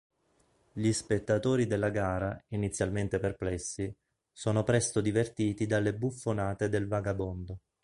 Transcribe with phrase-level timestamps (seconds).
[0.73, 3.95] Gli spettatori della gara, inizialmente perplessi,
[4.31, 7.59] sono presto divertiti dalle buffonate del vagabondo.